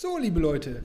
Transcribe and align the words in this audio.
So, 0.00 0.16
liebe 0.16 0.38
Leute. 0.38 0.84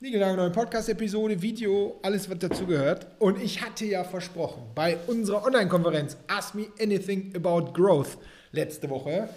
Niegelange 0.00 0.36
neue 0.36 0.50
Podcast-Episode, 0.50 1.40
Video, 1.40 1.98
alles, 2.02 2.28
was 2.28 2.38
dazugehört. 2.38 3.06
Und 3.18 3.42
ich 3.42 3.62
hatte 3.62 3.86
ja 3.86 4.04
versprochen, 4.04 4.64
bei 4.74 4.98
unserer 5.06 5.42
Online-Konferenz 5.42 6.18
Ask 6.26 6.54
Me 6.54 6.66
Anything 6.78 7.34
About 7.34 7.72
Growth 7.72 8.18
letzte 8.52 8.90
Woche, 8.90 9.30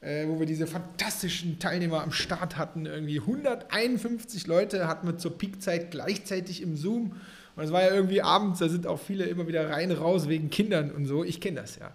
äh, 0.00 0.26
wo 0.26 0.38
wir 0.38 0.46
diese 0.46 0.66
fantastischen 0.66 1.58
Teilnehmer 1.58 2.02
am 2.02 2.12
Start 2.12 2.56
hatten, 2.56 2.86
irgendwie 2.86 3.20
151 3.20 4.46
Leute 4.46 4.88
hatten 4.88 5.06
wir 5.06 5.18
zur 5.18 5.36
Peakzeit 5.36 5.90
gleichzeitig 5.90 6.62
im 6.62 6.78
Zoom. 6.78 7.20
Und 7.56 7.64
es 7.64 7.72
war 7.72 7.82
ja 7.82 7.94
irgendwie 7.94 8.22
abends, 8.22 8.58
da 8.58 8.70
sind 8.70 8.86
auch 8.86 9.00
viele 9.00 9.24
immer 9.24 9.48
wieder 9.48 9.68
rein, 9.68 9.92
raus 9.92 10.30
wegen 10.30 10.48
Kindern 10.48 10.92
und 10.92 11.04
so. 11.04 11.24
Ich 11.24 11.42
kenne 11.42 11.60
das 11.60 11.76
ja. 11.76 11.92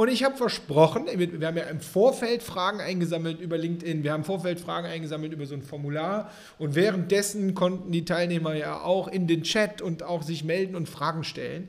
Und 0.00 0.08
ich 0.08 0.24
habe 0.24 0.34
versprochen, 0.34 1.08
wir 1.12 1.46
haben 1.46 1.58
ja 1.58 1.64
im 1.64 1.80
Vorfeld 1.80 2.42
Fragen 2.42 2.80
eingesammelt 2.80 3.38
über 3.38 3.58
LinkedIn, 3.58 4.02
wir 4.02 4.12
haben 4.12 4.20
im 4.20 4.24
Vorfeld 4.24 4.58
Fragen 4.58 4.86
eingesammelt 4.86 5.30
über 5.34 5.44
so 5.44 5.54
ein 5.54 5.60
Formular 5.60 6.30
und 6.56 6.74
währenddessen 6.74 7.54
konnten 7.54 7.92
die 7.92 8.06
Teilnehmer 8.06 8.54
ja 8.54 8.80
auch 8.80 9.08
in 9.08 9.26
den 9.26 9.42
Chat 9.42 9.82
und 9.82 10.02
auch 10.02 10.22
sich 10.22 10.42
melden 10.42 10.74
und 10.74 10.88
Fragen 10.88 11.22
stellen. 11.22 11.68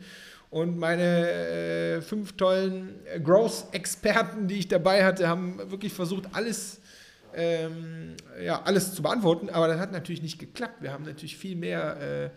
Und 0.49 0.77
meine 0.77 1.30
äh, 1.30 2.02
fünf 2.02 2.38
tollen 2.38 2.95
Growth-Experten, 3.22 4.48
die 4.48 4.59
ich 4.59 4.70
dabei 4.70 5.03
hatte, 5.03 5.27
haben 5.27 5.59
wirklich 5.70 5.91
versucht, 5.91 6.30
alles 6.31 6.80
ähm, 7.35 8.16
ja, 8.44 8.62
alles 8.63 8.94
zu 8.94 9.02
beantworten, 9.02 9.49
aber 9.49 9.67
das 9.67 9.80
hat 9.80 9.91
natürlich 9.91 10.22
nicht 10.22 10.39
geklappt. 10.39 10.81
Wir 10.81 10.91
haben 10.91 11.03
natürlich 11.03 11.38
viel 11.38 11.55
mehr, 11.55 12.31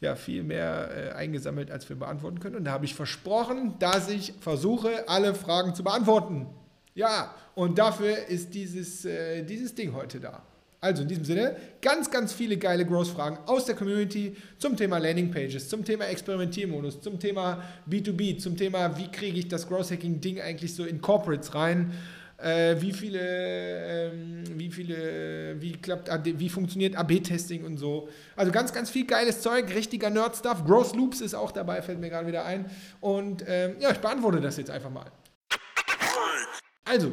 äh, 0.00 0.04
ja, 0.04 0.14
viel 0.16 0.42
mehr 0.42 1.12
äh, 1.12 1.16
eingesammelt, 1.16 1.70
als 1.70 1.88
wir 1.88 1.96
beantworten 1.96 2.40
können. 2.40 2.56
Und 2.56 2.64
da 2.64 2.72
habe 2.72 2.84
ich 2.84 2.94
versprochen, 2.94 3.78
dass 3.78 4.08
ich 4.08 4.34
versuche, 4.40 5.08
alle 5.08 5.34
Fragen 5.34 5.74
zu 5.74 5.84
beantworten. 5.84 6.46
Ja, 6.94 7.34
und 7.54 7.78
dafür 7.78 8.26
ist 8.28 8.54
dieses, 8.54 9.04
äh, 9.04 9.42
dieses 9.42 9.74
Ding 9.74 9.94
heute 9.94 10.20
da. 10.20 10.42
Also 10.82 11.02
in 11.02 11.08
diesem 11.08 11.24
Sinne, 11.24 11.56
ganz, 11.82 12.10
ganz 12.10 12.32
viele 12.32 12.56
geile 12.56 12.86
Growth-Fragen 12.86 13.38
aus 13.46 13.66
der 13.66 13.74
Community 13.74 14.34
zum 14.56 14.78
Thema 14.78 14.96
Landing-Pages, 14.96 15.68
zum 15.68 15.84
Thema 15.84 16.06
Experimentiermodus, 16.06 17.02
zum 17.02 17.20
Thema 17.20 17.62
B2B, 17.88 18.38
zum 18.38 18.56
Thema, 18.56 18.96
wie 18.96 19.10
kriege 19.10 19.38
ich 19.38 19.48
das 19.48 19.68
Growth-Hacking-Ding 19.68 20.40
eigentlich 20.40 20.74
so 20.74 20.84
in 20.84 21.02
Corporates 21.02 21.54
rein 21.54 21.92
äh, 22.42 22.80
wie 22.80 22.92
viele, 22.92 23.20
ähm, 23.20 24.44
wie 24.54 24.70
viele, 24.70 25.60
wie 25.60 25.72
klappt, 25.72 26.10
wie 26.24 26.48
funktioniert 26.48 26.96
AB-Testing 26.96 27.64
und 27.64 27.76
so. 27.76 28.08
Also 28.36 28.52
ganz, 28.52 28.72
ganz 28.72 28.90
viel 28.90 29.06
geiles 29.06 29.40
Zeug, 29.40 29.74
richtiger 29.74 30.10
Nerd-Stuff. 30.10 30.64
Growth 30.64 30.96
Loops 30.96 31.20
ist 31.20 31.34
auch 31.34 31.52
dabei, 31.52 31.82
fällt 31.82 32.00
mir 32.00 32.10
gerade 32.10 32.26
wieder 32.26 32.44
ein. 32.44 32.70
Und 33.00 33.44
ähm, 33.46 33.76
ja, 33.80 33.90
ich 33.90 33.98
beantworte 33.98 34.40
das 34.40 34.56
jetzt 34.56 34.70
einfach 34.70 34.90
mal. 34.90 35.10
Also, 36.84 37.12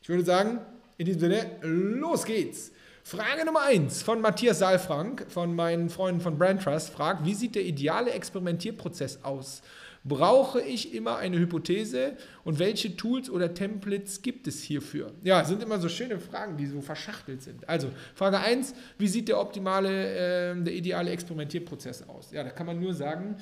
ich 0.00 0.08
würde 0.08 0.24
sagen, 0.24 0.60
in 0.96 1.06
diesem 1.06 1.20
Sinne, 1.20 1.46
los 1.62 2.24
geht's. 2.24 2.72
Frage 3.06 3.44
Nummer 3.44 3.64
1 3.64 4.02
von 4.02 4.22
Matthias 4.22 4.60
Saalfrank 4.60 5.26
von 5.28 5.54
meinen 5.54 5.90
Freunden 5.90 6.22
von 6.22 6.38
Brand 6.38 6.62
Trust 6.62 6.88
fragt, 6.88 7.26
wie 7.26 7.34
sieht 7.34 7.54
der 7.54 7.64
ideale 7.64 8.12
Experimentierprozess 8.12 9.22
aus? 9.22 9.60
Brauche 10.06 10.60
ich 10.60 10.94
immer 10.94 11.16
eine 11.16 11.38
Hypothese 11.38 12.18
und 12.44 12.58
welche 12.58 12.94
Tools 12.94 13.30
oder 13.30 13.54
Templates 13.54 14.20
gibt 14.20 14.46
es 14.46 14.60
hierfür? 14.60 15.12
Ja, 15.22 15.42
sind 15.46 15.62
immer 15.62 15.78
so 15.78 15.88
schöne 15.88 16.20
Fragen, 16.20 16.58
die 16.58 16.66
so 16.66 16.82
verschachtelt 16.82 17.42
sind. 17.42 17.66
Also, 17.66 17.88
Frage 18.14 18.38
1, 18.38 18.74
wie 18.98 19.08
sieht 19.08 19.28
der 19.28 19.40
optimale, 19.40 20.50
äh, 20.50 20.62
der 20.62 20.74
ideale 20.74 21.10
Experimentierprozess 21.10 22.06
aus? 22.06 22.32
Ja, 22.32 22.44
da 22.44 22.50
kann 22.50 22.66
man 22.66 22.78
nur 22.78 22.92
sagen, 22.92 23.36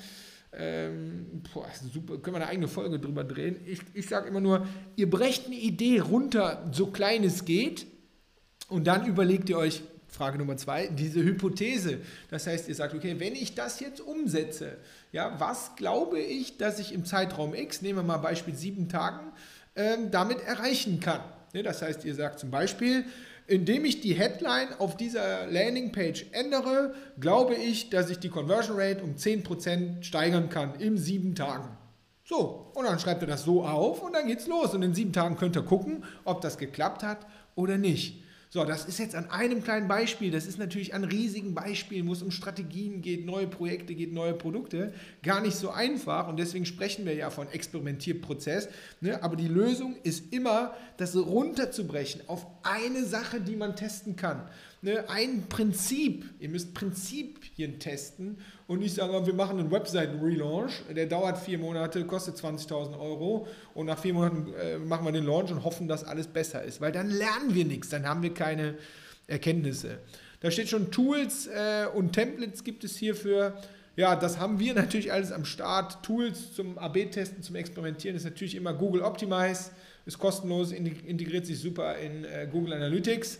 ähm, 0.53 1.41
boah, 1.53 1.67
super, 1.91 2.17
können 2.19 2.35
wir 2.35 2.41
eine 2.41 2.47
eigene 2.47 2.69
Folge 2.69 2.97
drüber 2.97 3.25
drehen. 3.25 3.57
Ich, 3.65 3.81
ich 3.93 4.07
sage 4.07 4.29
immer 4.29 4.39
nur, 4.39 4.65
ihr 4.95 5.09
brecht 5.09 5.47
eine 5.47 5.55
Idee 5.55 5.99
runter, 5.99 6.69
so 6.71 6.87
klein 6.87 7.25
es 7.25 7.43
geht, 7.43 7.87
und 8.69 8.87
dann 8.87 9.05
überlegt 9.05 9.49
ihr 9.49 9.57
euch, 9.57 9.83
Frage 10.07 10.37
Nummer 10.37 10.55
zwei, 10.57 10.87
diese 10.87 11.23
Hypothese. 11.23 11.99
Das 12.29 12.45
heißt, 12.45 12.69
ihr 12.69 12.75
sagt, 12.75 12.93
okay, 12.93 13.15
wenn 13.17 13.33
ich 13.33 13.55
das 13.55 13.79
jetzt 13.79 13.99
umsetze, 13.99 14.77
ja, 15.13 15.39
was 15.39 15.75
glaube 15.75 16.19
ich, 16.19 16.57
dass 16.57 16.79
ich 16.79 16.91
im 16.91 17.05
Zeitraum 17.05 17.53
X, 17.53 17.81
nehmen 17.81 17.99
wir 17.99 18.03
mal 18.03 18.17
Beispiel 18.17 18.55
sieben 18.55 18.89
Tagen, 18.89 19.31
ähm, 19.75 20.09
damit 20.11 20.41
erreichen 20.41 20.99
kann? 20.99 21.21
Ne, 21.53 21.61
das 21.61 21.83
heißt, 21.83 22.03
ihr 22.03 22.15
sagt 22.15 22.39
zum 22.39 22.49
Beispiel, 22.49 23.05
indem 23.45 23.85
ich 23.85 24.01
die 24.01 24.15
Headline 24.15 24.69
auf 24.79 24.97
dieser 24.97 25.45
Landingpage 25.45 26.25
ändere, 26.31 26.95
glaube 27.19 27.53
ich, 27.53 27.91
dass 27.91 28.09
ich 28.09 28.17
die 28.17 28.29
Conversion 28.29 28.79
Rate 28.79 29.03
um 29.03 29.15
10% 29.15 30.03
steigern 30.03 30.49
kann 30.49 30.75
in 30.79 30.97
sieben 30.97 31.35
Tagen. 31.35 31.77
So, 32.23 32.71
und 32.73 32.85
dann 32.85 32.97
schreibt 32.97 33.21
er 33.21 33.27
das 33.27 33.43
so 33.43 33.63
auf 33.63 34.01
und 34.01 34.13
dann 34.13 34.25
geht's 34.25 34.47
los. 34.47 34.73
Und 34.73 34.81
in 34.81 34.95
sieben 34.95 35.13
Tagen 35.13 35.35
könnt 35.37 35.55
ihr 35.55 35.61
gucken, 35.61 36.05
ob 36.23 36.41
das 36.41 36.57
geklappt 36.57 37.03
hat 37.03 37.27
oder 37.53 37.77
nicht. 37.77 38.22
So, 38.53 38.63
das 38.65 38.85
ist 38.85 38.99
jetzt 38.99 39.15
an 39.15 39.31
einem 39.31 39.63
kleinen 39.63 39.87
Beispiel. 39.87 40.29
Das 40.29 40.45
ist 40.45 40.59
natürlich 40.59 40.93
an 40.93 41.03
riesigen 41.03 41.55
Beispielen, 41.55 42.07
wo 42.07 42.13
es 42.13 42.21
um 42.21 42.29
Strategien 42.29 43.01
geht, 43.01 43.25
neue 43.25 43.47
Projekte 43.47 43.95
geht, 43.95 44.13
neue 44.13 44.35
Produkte. 44.35 44.93
Gar 45.23 45.41
nicht 45.41 45.55
so 45.55 45.71
einfach 45.71 46.27
und 46.27 46.37
deswegen 46.37 46.67
sprechen 46.67 47.03
wir 47.03 47.15
ja 47.15 47.31
von 47.31 47.47
Experimentierprozess. 47.47 48.69
Ne? 49.01 49.23
Aber 49.23 49.37
die 49.37 49.47
Lösung 49.47 49.95
ist 50.03 50.31
immer, 50.31 50.75
das 50.97 51.15
runterzubrechen 51.15 52.21
auf 52.27 52.45
eine 52.61 53.05
Sache, 53.05 53.41
die 53.41 53.55
man 53.55 53.75
testen 53.75 54.15
kann 54.15 54.43
ne, 54.83 55.09
ein 55.09 55.47
Prinzip. 55.49 56.25
Ihr 56.39 56.49
müsst 56.49 56.73
Prinzipien 56.73 57.79
testen 57.79 58.37
und 58.67 58.79
nicht 58.79 58.95
sagen, 58.95 59.25
wir 59.25 59.33
machen 59.33 59.59
einen 59.59 59.71
Webseiten-Relaunch, 59.71 60.83
der 60.95 61.07
dauert 61.07 61.37
vier 61.37 61.57
Monate, 61.57 62.05
kostet 62.05 62.35
20.000 62.35 62.99
Euro 62.99 63.47
und 63.73 63.87
nach 63.87 63.97
vier 63.97 64.13
Monaten 64.13 64.53
äh, 64.53 64.77
machen 64.77 65.05
wir 65.05 65.11
den 65.11 65.25
Launch 65.25 65.51
und 65.51 65.63
hoffen, 65.63 65.87
dass 65.87 66.03
alles 66.03 66.27
besser 66.27 66.63
ist, 66.63 66.81
weil 66.81 66.91
dann 66.91 67.09
lernen 67.09 67.53
wir 67.53 67.65
nichts, 67.65 67.89
dann 67.89 68.07
haben 68.07 68.21
wir 68.21 68.33
keine 68.33 68.75
Erkenntnisse. 69.27 69.99
Da 70.41 70.51
steht 70.51 70.67
schon 70.67 70.91
Tools 70.91 71.47
äh, 71.47 71.85
und 71.93 72.11
Templates 72.11 72.63
gibt 72.63 72.83
es 72.83 72.97
hierfür. 72.97 73.57
Ja, 73.95 74.15
das 74.15 74.39
haben 74.39 74.59
wir 74.59 74.73
natürlich 74.73 75.13
alles 75.13 75.31
am 75.31 75.45
Start. 75.45 76.03
Tools 76.03 76.53
zum 76.53 76.77
AB-Testen, 76.77 77.43
zum 77.43 77.55
Experimentieren 77.55 78.17
ist 78.17 78.25
natürlich 78.25 78.55
immer 78.55 78.73
Google 78.73 79.03
Optimize, 79.03 79.69
ist 80.05 80.19
kostenlos, 80.19 80.71
integriert 80.73 81.45
sich 81.45 81.59
super 81.59 81.95
in 81.97 82.25
äh, 82.25 82.47
Google 82.51 82.73
Analytics. 82.73 83.39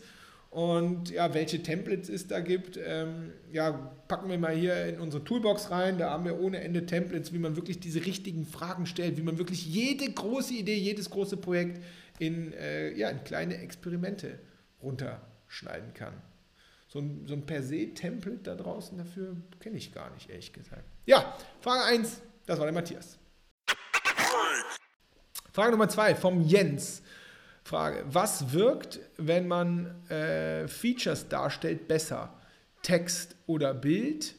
Und 0.53 1.09
ja, 1.09 1.33
welche 1.33 1.63
Templates 1.63 2.09
es 2.09 2.27
da 2.27 2.39
gibt, 2.39 2.77
ähm, 2.77 3.31
ja, 3.51 3.71
packen 4.07 4.29
wir 4.29 4.37
mal 4.37 4.53
hier 4.53 4.85
in 4.85 4.99
unsere 4.99 5.23
Toolbox 5.23 5.71
rein. 5.71 5.97
Da 5.97 6.11
haben 6.11 6.25
wir 6.25 6.39
ohne 6.39 6.61
Ende 6.61 6.85
Templates, 6.85 7.33
wie 7.33 7.39
man 7.39 7.55
wirklich 7.55 7.79
diese 7.79 8.05
richtigen 8.05 8.45
Fragen 8.45 8.85
stellt, 8.85 9.17
wie 9.17 9.23
man 9.23 9.39
wirklich 9.39 9.65
jede 9.65 10.05
große 10.11 10.53
Idee, 10.53 10.75
jedes 10.75 11.09
große 11.09 11.37
Projekt 11.37 11.81
in, 12.19 12.53
äh, 12.53 12.93
ja, 12.93 13.09
in 13.09 13.23
kleine 13.23 13.57
Experimente 13.57 14.37
runterschneiden 14.83 15.95
kann. 15.95 16.13
So 16.87 16.99
ein, 16.99 17.23
so 17.25 17.33
ein 17.33 17.47
per 17.47 17.63
se 17.63 17.91
Template 17.95 18.43
da 18.43 18.53
draußen 18.53 18.95
dafür 18.95 19.35
kenne 19.59 19.77
ich 19.77 19.91
gar 19.91 20.13
nicht, 20.13 20.29
ehrlich 20.29 20.53
gesagt. 20.53 20.83
Ja, 21.07 21.35
Frage 21.61 21.83
1, 21.85 22.21
das 22.45 22.59
war 22.59 22.67
der 22.67 22.75
Matthias. 22.75 23.17
Frage 25.51 25.71
Nummer 25.71 25.89
2 25.89 26.13
vom 26.13 26.41
Jens. 26.41 27.01
Frage, 27.63 28.03
was 28.07 28.51
wirkt, 28.51 28.99
wenn 29.17 29.47
man 29.47 30.09
äh, 30.09 30.67
Features 30.67 31.29
darstellt, 31.29 31.87
besser? 31.87 32.33
Text 32.81 33.35
oder 33.47 33.73
Bild 33.73 34.35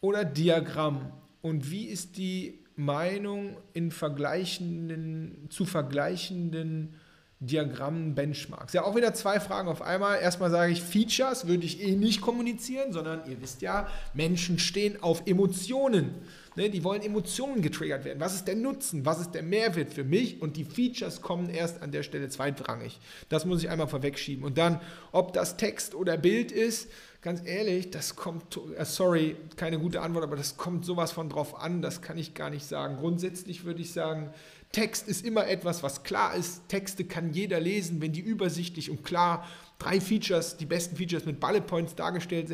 oder 0.00 0.24
Diagramm? 0.24 1.12
Und 1.42 1.70
wie 1.70 1.86
ist 1.86 2.16
die 2.16 2.64
Meinung 2.74 3.56
in 3.72 3.90
vergleichenden, 3.90 5.46
zu 5.50 5.64
vergleichenden 5.64 6.94
Diagrammen, 7.40 8.14
Benchmarks? 8.14 8.72
Ja, 8.72 8.84
auch 8.84 8.96
wieder 8.96 9.14
zwei 9.14 9.38
Fragen 9.38 9.68
auf 9.68 9.80
einmal. 9.80 10.20
Erstmal 10.20 10.50
sage 10.50 10.72
ich, 10.72 10.82
Features 10.82 11.46
würde 11.46 11.64
ich 11.64 11.82
eh 11.82 11.94
nicht 11.94 12.20
kommunizieren, 12.20 12.92
sondern 12.92 13.20
ihr 13.30 13.40
wisst 13.40 13.62
ja, 13.62 13.86
Menschen 14.12 14.58
stehen 14.58 15.02
auf 15.02 15.22
Emotionen. 15.26 16.14
Ne, 16.56 16.70
die 16.70 16.82
wollen 16.82 17.02
Emotionen 17.02 17.62
getriggert 17.62 18.04
werden. 18.04 18.18
Was 18.18 18.34
ist 18.34 18.48
der 18.48 18.56
Nutzen? 18.56 19.06
Was 19.06 19.20
ist 19.20 19.30
der 19.30 19.44
Mehrwert 19.44 19.92
für 19.92 20.02
mich? 20.02 20.42
Und 20.42 20.56
die 20.56 20.64
Features 20.64 21.22
kommen 21.22 21.50
erst 21.50 21.82
an 21.82 21.92
der 21.92 22.02
Stelle 22.02 22.28
zweitrangig. 22.28 22.98
Das 23.28 23.44
muss 23.44 23.62
ich 23.62 23.70
einmal 23.70 23.86
vorwegschieben. 23.86 24.44
Und 24.44 24.58
dann, 24.58 24.80
ob 25.12 25.32
das 25.32 25.56
Text 25.56 25.94
oder 25.94 26.16
Bild 26.16 26.50
ist, 26.50 26.88
ganz 27.22 27.42
ehrlich, 27.44 27.90
das 27.90 28.16
kommt, 28.16 28.58
äh, 28.76 28.84
sorry, 28.84 29.36
keine 29.54 29.78
gute 29.78 30.00
Antwort, 30.00 30.24
aber 30.24 30.34
das 30.34 30.56
kommt 30.56 30.84
sowas 30.84 31.12
von 31.12 31.28
drauf 31.28 31.60
an, 31.60 31.80
das 31.80 32.02
kann 32.02 32.18
ich 32.18 32.34
gar 32.34 32.50
nicht 32.50 32.66
sagen. 32.66 32.96
Grundsätzlich 32.96 33.64
würde 33.64 33.80
ich 33.80 33.92
sagen, 33.92 34.30
Text 34.72 35.08
ist 35.08 35.24
immer 35.24 35.46
etwas, 35.46 35.82
was 35.82 36.02
klar 36.02 36.34
ist. 36.34 36.68
Texte 36.68 37.04
kann 37.04 37.32
jeder 37.32 37.58
lesen, 37.58 38.00
wenn 38.02 38.12
die 38.12 38.20
übersichtlich 38.20 38.90
und 38.90 39.02
klar 39.02 39.46
drei 39.78 40.00
Features, 40.00 40.56
die 40.56 40.66
besten 40.66 40.96
Features 40.96 41.24
mit 41.24 41.40
Bullet 41.40 41.62
Points 41.62 41.94
dargestellt 41.94 42.50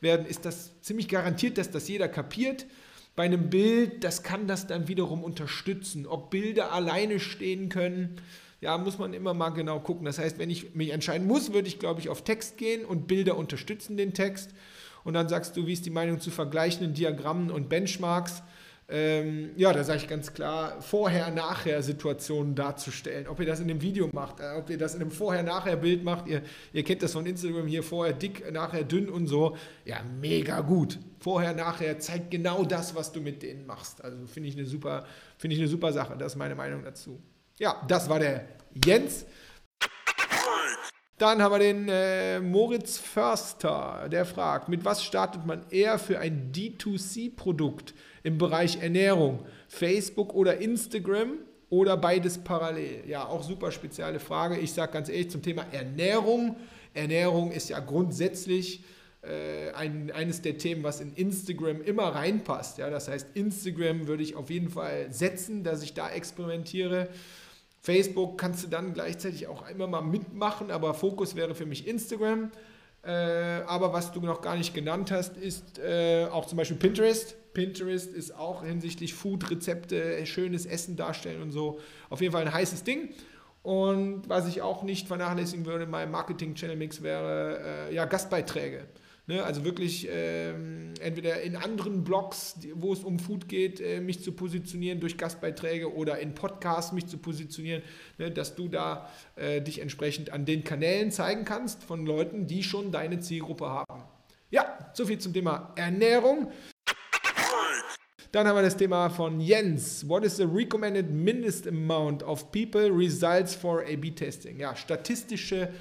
werden, 0.00 0.26
ist 0.26 0.44
das 0.44 0.78
ziemlich 0.80 1.08
garantiert, 1.08 1.56
dass 1.56 1.70
das 1.70 1.88
jeder 1.88 2.08
kapiert. 2.08 2.66
Bei 3.16 3.24
einem 3.24 3.48
Bild, 3.48 4.02
das 4.02 4.22
kann 4.22 4.46
das 4.46 4.66
dann 4.66 4.88
wiederum 4.88 5.22
unterstützen. 5.22 6.06
Ob 6.06 6.30
Bilder 6.30 6.72
alleine 6.72 7.20
stehen 7.20 7.68
können, 7.68 8.20
ja, 8.60 8.76
muss 8.76 8.98
man 8.98 9.14
immer 9.14 9.34
mal 9.34 9.50
genau 9.50 9.78
gucken. 9.80 10.04
Das 10.04 10.18
heißt, 10.18 10.38
wenn 10.38 10.50
ich 10.50 10.74
mich 10.74 10.90
entscheiden 10.90 11.26
muss, 11.26 11.52
würde 11.52 11.68
ich, 11.68 11.78
glaube 11.78 12.00
ich, 12.00 12.08
auf 12.08 12.24
Text 12.24 12.56
gehen 12.56 12.84
und 12.84 13.06
Bilder 13.06 13.36
unterstützen 13.36 13.96
den 13.96 14.14
Text. 14.14 14.50
Und 15.04 15.14
dann 15.14 15.28
sagst 15.28 15.56
du, 15.56 15.66
wie 15.66 15.72
ist 15.72 15.86
die 15.86 15.90
Meinung 15.90 16.18
zu 16.18 16.30
vergleichenden 16.30 16.94
Diagrammen 16.94 17.50
und 17.50 17.68
Benchmarks? 17.68 18.42
Ähm, 18.86 19.50
ja, 19.56 19.72
da 19.72 19.82
sage 19.82 20.00
ich 20.00 20.08
ganz 20.08 20.34
klar, 20.34 20.80
Vorher-Nachher-Situationen 20.82 22.54
darzustellen. 22.54 23.28
Ob 23.28 23.40
ihr 23.40 23.46
das 23.46 23.60
in 23.60 23.68
dem 23.68 23.80
Video 23.80 24.10
macht, 24.12 24.40
äh, 24.40 24.56
ob 24.58 24.68
ihr 24.68 24.76
das 24.76 24.94
in 24.94 25.00
einem 25.00 25.10
Vorher-Nachher-Bild 25.10 26.04
macht, 26.04 26.26
ihr, 26.26 26.42
ihr 26.72 26.84
kennt 26.84 27.02
das 27.02 27.12
von 27.12 27.24
Instagram 27.24 27.66
hier, 27.66 27.82
vorher 27.82 28.12
dick, 28.12 28.52
nachher 28.52 28.84
dünn 28.84 29.08
und 29.08 29.26
so. 29.26 29.56
Ja, 29.86 30.02
mega 30.20 30.60
gut. 30.60 30.98
Vorher-Nachher 31.20 31.98
zeigt 31.98 32.30
genau 32.30 32.64
das, 32.64 32.94
was 32.94 33.10
du 33.12 33.22
mit 33.22 33.42
denen 33.42 33.66
machst. 33.66 34.04
Also 34.04 34.18
finde 34.26 34.50
ich, 34.50 34.54
find 34.54 35.54
ich 35.54 35.58
eine 35.58 35.68
super 35.68 35.92
Sache. 35.92 36.16
Das 36.18 36.32
ist 36.32 36.38
meine 36.38 36.54
Meinung 36.54 36.84
dazu. 36.84 37.22
Ja, 37.58 37.82
das 37.88 38.10
war 38.10 38.18
der 38.18 38.44
Jens. 38.84 39.24
Dann 41.24 41.40
haben 41.40 41.52
wir 41.52 41.58
den 41.58 41.88
äh, 41.88 42.38
Moritz 42.38 42.98
Förster, 42.98 44.10
der 44.12 44.26
fragt, 44.26 44.68
mit 44.68 44.84
was 44.84 45.02
startet 45.02 45.46
man 45.46 45.64
eher 45.70 45.98
für 45.98 46.18
ein 46.18 46.52
D2C-Produkt 46.54 47.94
im 48.24 48.36
Bereich 48.36 48.82
Ernährung? 48.82 49.38
Facebook 49.66 50.34
oder 50.34 50.58
Instagram 50.58 51.38
oder 51.70 51.96
beides 51.96 52.36
parallel? 52.36 53.04
Ja, 53.08 53.26
auch 53.26 53.42
super 53.42 53.72
spezielle 53.72 54.20
Frage. 54.20 54.58
Ich 54.58 54.74
sage 54.74 54.92
ganz 54.92 55.08
ehrlich 55.08 55.30
zum 55.30 55.40
Thema 55.40 55.64
Ernährung. 55.72 56.56
Ernährung 56.92 57.52
ist 57.52 57.70
ja 57.70 57.80
grundsätzlich 57.80 58.84
äh, 59.22 59.70
ein, 59.72 60.10
eines 60.10 60.42
der 60.42 60.58
Themen, 60.58 60.82
was 60.82 61.00
in 61.00 61.14
Instagram 61.14 61.80
immer 61.80 62.08
reinpasst. 62.08 62.76
Ja, 62.76 62.90
das 62.90 63.08
heißt, 63.08 63.28
Instagram 63.32 64.08
würde 64.08 64.22
ich 64.22 64.36
auf 64.36 64.50
jeden 64.50 64.68
Fall 64.68 65.10
setzen, 65.10 65.64
dass 65.64 65.82
ich 65.82 65.94
da 65.94 66.10
experimentiere. 66.10 67.08
Facebook 67.84 68.38
kannst 68.38 68.64
du 68.64 68.68
dann 68.68 68.94
gleichzeitig 68.94 69.46
auch 69.46 69.68
immer 69.68 69.86
mal 69.86 70.00
mitmachen, 70.00 70.70
aber 70.70 70.94
Fokus 70.94 71.36
wäre 71.36 71.54
für 71.54 71.66
mich 71.66 71.86
Instagram. 71.86 72.50
Äh, 73.02 73.10
aber 73.66 73.92
was 73.92 74.10
du 74.10 74.22
noch 74.22 74.40
gar 74.40 74.56
nicht 74.56 74.72
genannt 74.72 75.10
hast, 75.10 75.36
ist 75.36 75.78
äh, 75.80 76.24
auch 76.32 76.46
zum 76.46 76.56
Beispiel 76.56 76.78
Pinterest. 76.78 77.36
Pinterest 77.52 78.10
ist 78.10 78.34
auch 78.34 78.64
hinsichtlich 78.64 79.12
Food-Rezepte, 79.12 80.24
schönes 80.24 80.64
Essen 80.64 80.96
darstellen 80.96 81.42
und 81.42 81.52
so 81.52 81.78
auf 82.08 82.22
jeden 82.22 82.32
Fall 82.32 82.46
ein 82.46 82.54
heißes 82.54 82.84
Ding. 82.84 83.10
Und 83.62 84.30
was 84.30 84.48
ich 84.48 84.62
auch 84.62 84.82
nicht 84.82 85.06
vernachlässigen 85.06 85.66
würde 85.66 85.84
in 85.84 85.90
meinem 85.90 86.12
Marketing-Channel-Mix 86.12 87.02
wäre 87.02 87.88
äh, 87.90 87.94
ja, 87.94 88.06
Gastbeiträge. 88.06 88.86
Ne, 89.26 89.42
also 89.42 89.64
wirklich 89.64 90.06
ähm, 90.10 90.92
entweder 91.00 91.40
in 91.40 91.56
anderen 91.56 92.04
Blogs, 92.04 92.56
wo 92.74 92.92
es 92.92 93.04
um 93.04 93.18
Food 93.18 93.48
geht, 93.48 93.80
äh, 93.80 94.00
mich 94.00 94.22
zu 94.22 94.32
positionieren 94.32 95.00
durch 95.00 95.16
Gastbeiträge 95.16 95.94
oder 95.94 96.18
in 96.18 96.34
Podcasts 96.34 96.92
mich 96.92 97.06
zu 97.06 97.16
positionieren, 97.16 97.82
ne, 98.18 98.30
dass 98.30 98.54
du 98.54 98.68
da 98.68 99.08
äh, 99.36 99.62
dich 99.62 99.80
entsprechend 99.80 100.30
an 100.30 100.44
den 100.44 100.62
Kanälen 100.62 101.10
zeigen 101.10 101.46
kannst 101.46 101.84
von 101.84 102.04
Leuten, 102.04 102.46
die 102.46 102.62
schon 102.62 102.92
deine 102.92 103.18
Zielgruppe 103.20 103.66
haben. 103.66 104.02
Ja, 104.50 104.90
soviel 104.92 105.18
zum 105.18 105.32
Thema 105.32 105.72
Ernährung. 105.74 106.52
Dann 108.30 108.46
haben 108.46 108.56
wir 108.56 108.62
das 108.62 108.76
Thema 108.76 109.08
von 109.08 109.40
Jens. 109.40 110.06
What 110.06 110.24
is 110.24 110.36
the 110.36 110.44
recommended 110.44 111.10
mindest 111.10 111.66
amount 111.66 112.22
of 112.22 112.52
people 112.52 112.90
results 112.90 113.54
for 113.54 113.80
A-B 113.84 114.10
testing? 114.10 114.60
Ja, 114.60 114.76
statistische 114.76 115.72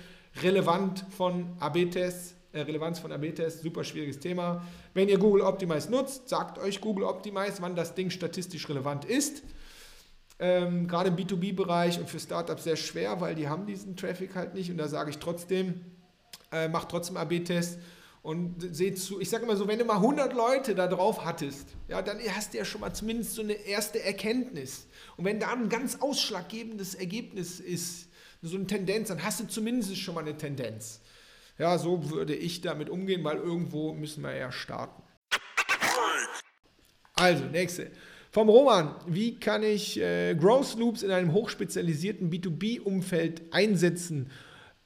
Relevant 0.41 1.05
von 1.09 1.57
AB-Tests 1.59 2.35
Relevanz 2.61 2.99
von 2.99 3.11
AB-Tests, 3.11 3.63
super 3.63 3.83
schwieriges 3.83 4.19
Thema. 4.19 4.65
Wenn 4.93 5.09
ihr 5.09 5.17
Google 5.17 5.41
Optimize 5.41 5.89
nutzt, 5.89 6.29
sagt 6.29 6.59
euch 6.59 6.81
Google 6.81 7.05
Optimize, 7.05 7.61
wann 7.61 7.75
das 7.75 7.95
Ding 7.95 8.09
statistisch 8.09 8.69
relevant 8.69 9.05
ist. 9.05 9.43
Ähm, 10.39 10.87
gerade 10.87 11.09
im 11.09 11.15
B2B-Bereich 11.15 11.99
und 11.99 12.09
für 12.09 12.19
Startups 12.19 12.63
sehr 12.63 12.75
schwer, 12.75 13.21
weil 13.21 13.35
die 13.35 13.47
haben 13.47 13.65
diesen 13.65 13.95
Traffic 13.95 14.35
halt 14.35 14.53
nicht. 14.53 14.69
Und 14.69 14.77
da 14.77 14.87
sage 14.87 15.09
ich 15.09 15.17
trotzdem, 15.17 15.81
äh, 16.51 16.67
macht 16.67 16.89
trotzdem 16.89 17.17
AB-Tests 17.17 17.77
und 18.23 18.75
seht 18.75 18.99
zu. 18.99 19.19
Ich 19.19 19.29
sage 19.29 19.43
immer 19.43 19.55
so, 19.55 19.67
wenn 19.67 19.79
du 19.79 19.85
mal 19.85 19.97
100 19.97 20.33
Leute 20.33 20.75
da 20.75 20.87
drauf 20.87 21.25
hattest, 21.25 21.69
ja, 21.87 22.01
dann 22.01 22.19
hast 22.35 22.53
du 22.53 22.57
ja 22.57 22.65
schon 22.65 22.81
mal 22.81 22.93
zumindest 22.93 23.33
so 23.33 23.41
eine 23.41 23.53
erste 23.53 24.01
Erkenntnis. 24.01 24.87
Und 25.17 25.25
wenn 25.25 25.39
da 25.39 25.51
ein 25.51 25.69
ganz 25.69 25.97
ausschlaggebendes 26.01 26.95
Ergebnis 26.95 27.59
ist, 27.59 28.07
so 28.41 28.57
eine 28.57 28.67
Tendenz, 28.67 29.09
dann 29.09 29.23
hast 29.23 29.39
du 29.39 29.47
zumindest 29.47 29.95
schon 29.97 30.15
mal 30.15 30.21
eine 30.21 30.37
Tendenz. 30.37 31.01
Ja, 31.57 31.77
so 31.77 32.09
würde 32.11 32.35
ich 32.35 32.61
damit 32.61 32.89
umgehen, 32.89 33.23
weil 33.23 33.37
irgendwo 33.37 33.93
müssen 33.93 34.23
wir 34.23 34.35
ja 34.35 34.51
starten. 34.51 35.03
Also, 37.15 37.45
nächste. 37.45 37.91
Vom 38.31 38.49
Roman, 38.49 38.95
wie 39.05 39.39
kann 39.39 39.61
ich 39.61 40.01
äh, 40.01 40.33
Growth 40.33 40.75
Loops 40.79 41.03
in 41.03 41.11
einem 41.11 41.33
hochspezialisierten 41.33 42.31
B2B-Umfeld 42.31 43.43
einsetzen? 43.51 44.31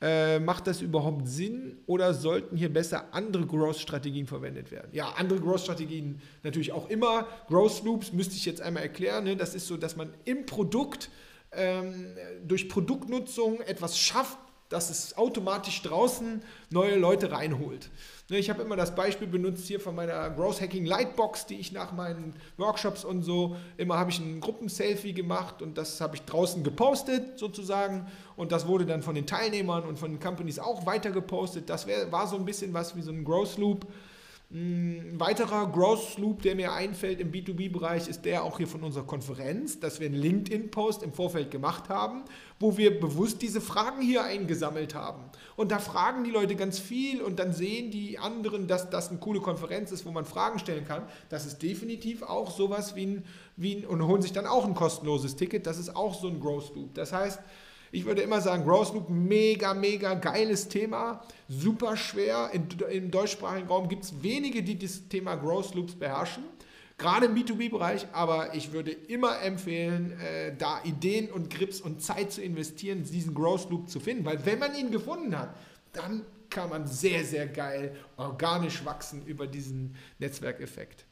Äh, 0.01 0.39
macht 0.39 0.67
das 0.67 0.81
überhaupt 0.81 1.27
Sinn 1.27 1.77
oder 1.87 2.13
sollten 2.13 2.57
hier 2.57 2.71
besser 2.71 3.13
andere 3.13 3.47
Growth-Strategien 3.47 4.27
verwendet 4.27 4.69
werden? 4.69 4.89
Ja, 4.91 5.13
andere 5.13 5.39
Growth-Strategien 5.39 6.21
natürlich 6.43 6.73
auch 6.73 6.89
immer. 6.89 7.25
Growth 7.47 7.83
Loops 7.83 8.11
müsste 8.11 8.35
ich 8.35 8.45
jetzt 8.45 8.61
einmal 8.61 8.83
erklären. 8.83 9.23
Ne? 9.23 9.37
Das 9.37 9.55
ist 9.55 9.65
so, 9.65 9.77
dass 9.77 9.95
man 9.95 10.13
im 10.25 10.45
Produkt 10.45 11.09
ähm, 11.53 12.15
durch 12.45 12.69
Produktnutzung 12.69 13.61
etwas 13.61 13.97
schafft, 13.97 14.37
dass 14.69 14.89
es 14.89 15.17
automatisch 15.17 15.81
draußen 15.81 16.41
neue 16.69 16.95
Leute 16.95 17.31
reinholt. 17.31 17.89
Ne, 18.29 18.37
ich 18.37 18.49
habe 18.49 18.61
immer 18.61 18.75
das 18.75 18.93
Beispiel 18.93 19.27
benutzt 19.27 19.67
hier 19.67 19.79
von 19.79 19.95
meiner 19.95 20.29
Growth 20.31 20.59
Hacking 20.59 20.85
Lightbox, 20.85 21.45
die 21.45 21.55
ich 21.55 21.71
nach 21.71 21.93
meinen 21.93 22.33
Workshops 22.57 23.05
und 23.05 23.23
so, 23.23 23.55
immer 23.77 23.97
habe 23.97 24.11
ich 24.11 24.19
ein 24.19 24.41
Gruppenselfie 24.41 25.13
gemacht 25.13 25.61
und 25.61 25.77
das 25.77 26.01
habe 26.01 26.17
ich 26.17 26.23
draußen 26.23 26.63
gepostet 26.63 27.39
sozusagen 27.39 28.05
und 28.35 28.51
das 28.51 28.67
wurde 28.67 28.85
dann 28.85 29.01
von 29.01 29.15
den 29.15 29.27
Teilnehmern 29.27 29.83
und 29.83 29.97
von 29.97 30.11
den 30.11 30.19
Companies 30.19 30.59
auch 30.59 30.85
weiter 30.85 31.11
gepostet. 31.11 31.69
Das 31.69 31.87
wär, 31.87 32.11
war 32.11 32.27
so 32.27 32.35
ein 32.35 32.43
bisschen 32.43 32.73
was 32.73 32.97
wie 32.97 33.01
so 33.01 33.11
ein 33.11 33.23
Growth 33.23 33.57
Loop. 33.57 33.87
Ein 34.49 35.19
weiterer 35.19 35.69
Growth 35.69 36.17
Loop, 36.17 36.41
der 36.41 36.55
mir 36.55 36.71
einfällt 36.71 37.19
im 37.19 37.33
B2B-Bereich, 37.33 38.07
ist 38.07 38.23
der 38.23 38.45
auch 38.45 38.55
hier 38.55 38.67
von 38.67 38.81
unserer 38.81 39.03
Konferenz, 39.03 39.81
dass 39.81 39.99
wir 39.99 40.07
einen 40.07 40.15
LinkedIn-Post 40.15 41.03
im 41.03 41.11
Vorfeld 41.11 41.51
gemacht 41.51 41.89
haben, 41.89 42.23
wo 42.57 42.77
wir 42.77 42.97
bewusst 42.97 43.41
diese 43.41 43.59
Fragen 43.59 44.01
hier 44.01 44.23
eingesammelt 44.23 44.95
haben. 44.95 45.25
Und 45.57 45.73
da 45.73 45.79
fragen 45.79 46.23
die 46.23 46.31
Leute 46.31 46.55
ganz 46.55 46.79
viel 46.79 47.21
und 47.21 47.39
dann 47.39 47.51
sehen 47.51 47.91
die 47.91 48.19
anderen, 48.19 48.67
dass 48.67 48.89
das 48.89 49.09
eine 49.09 49.19
coole 49.19 49.41
Konferenz 49.41 49.91
ist, 49.91 50.05
wo 50.05 50.11
man 50.11 50.23
Fragen 50.23 50.59
stellen 50.59 50.85
kann. 50.85 51.03
Das 51.27 51.45
ist 51.45 51.61
definitiv 51.61 52.23
auch 52.23 52.49
sowas 52.49 52.95
wie 52.95 53.05
ein, 53.05 53.25
wie 53.57 53.75
ein 53.75 53.85
und 53.85 54.01
holen 54.07 54.21
sich 54.21 54.31
dann 54.31 54.45
auch 54.45 54.65
ein 54.65 54.75
kostenloses 54.75 55.35
Ticket. 55.35 55.67
Das 55.67 55.77
ist 55.77 55.93
auch 55.93 56.13
so 56.17 56.29
ein 56.29 56.39
Growth 56.39 56.73
Loop. 56.73 56.93
Das 56.93 57.11
heißt, 57.11 57.41
ich 57.91 58.05
würde 58.05 58.21
immer 58.21 58.41
sagen, 58.41 58.65
Growth 58.65 58.93
Loop, 58.93 59.09
mega, 59.09 59.73
mega 59.73 60.13
geiles 60.13 60.67
Thema, 60.67 61.23
super 61.47 61.95
schwer. 61.95 62.49
In, 62.53 62.67
Im 62.89 63.11
deutschsprachigen 63.11 63.67
Raum 63.67 63.87
gibt 63.87 64.03
es 64.03 64.21
wenige, 64.21 64.63
die 64.63 64.77
das 64.77 65.07
Thema 65.07 65.35
Growth 65.35 65.75
Loops 65.75 65.95
beherrschen, 65.95 66.43
gerade 66.97 67.27
im 67.27 67.35
B2B-Bereich, 67.35 68.07
aber 68.11 68.55
ich 68.55 68.71
würde 68.71 68.91
immer 68.91 69.41
empfehlen, 69.41 70.19
äh, 70.19 70.55
da 70.57 70.81
Ideen 70.83 71.29
und 71.31 71.49
Grips 71.49 71.81
und 71.81 72.01
Zeit 72.01 72.31
zu 72.31 72.41
investieren, 72.41 73.03
diesen 73.03 73.33
Growth 73.33 73.69
Loop 73.69 73.89
zu 73.89 73.99
finden, 73.99 74.25
weil 74.25 74.45
wenn 74.45 74.59
man 74.59 74.75
ihn 74.75 74.91
gefunden 74.91 75.37
hat, 75.37 75.55
dann 75.93 76.25
kann 76.49 76.69
man 76.69 76.87
sehr, 76.87 77.23
sehr 77.25 77.47
geil 77.47 77.95
organisch 78.15 78.83
wachsen 78.85 79.25
über 79.25 79.47
diesen 79.47 79.95
Netzwerkeffekt. 80.19 81.05